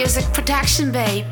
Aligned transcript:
music 0.00 0.24
production, 0.32 0.90
babe. 0.90 1.26